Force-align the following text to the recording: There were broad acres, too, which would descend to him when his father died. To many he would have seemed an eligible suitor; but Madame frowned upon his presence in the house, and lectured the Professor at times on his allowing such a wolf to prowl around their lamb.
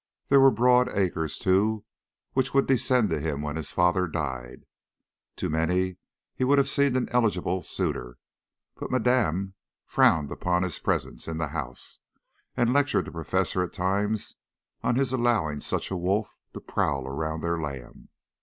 There 0.29 0.39
were 0.39 0.49
broad 0.49 0.89
acres, 0.97 1.37
too, 1.37 1.85
which 2.33 2.55
would 2.55 2.65
descend 2.65 3.11
to 3.11 3.19
him 3.19 3.43
when 3.43 3.55
his 3.55 3.71
father 3.71 4.07
died. 4.07 4.65
To 5.35 5.47
many 5.47 5.97
he 6.33 6.43
would 6.43 6.57
have 6.57 6.67
seemed 6.67 6.97
an 6.97 7.07
eligible 7.09 7.61
suitor; 7.61 8.17
but 8.77 8.89
Madame 8.89 9.53
frowned 9.85 10.31
upon 10.31 10.63
his 10.63 10.79
presence 10.79 11.27
in 11.27 11.37
the 11.37 11.49
house, 11.49 11.99
and 12.57 12.73
lectured 12.73 13.05
the 13.05 13.11
Professor 13.11 13.61
at 13.61 13.73
times 13.73 14.37
on 14.81 14.95
his 14.95 15.13
allowing 15.13 15.59
such 15.59 15.91
a 15.91 15.95
wolf 15.95 16.35
to 16.53 16.59
prowl 16.61 17.05
around 17.05 17.41
their 17.41 17.59
lamb. 17.59 18.09